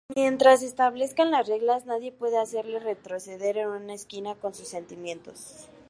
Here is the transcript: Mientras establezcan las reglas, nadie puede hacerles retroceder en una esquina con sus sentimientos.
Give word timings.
Mientras 0.15 0.63
establezcan 0.63 1.29
las 1.29 1.47
reglas, 1.47 1.85
nadie 1.85 2.11
puede 2.11 2.39
hacerles 2.39 2.81
retroceder 2.81 3.57
en 3.59 3.67
una 3.67 3.93
esquina 3.93 4.33
con 4.33 4.55
sus 4.55 4.67
sentimientos. 4.67 5.69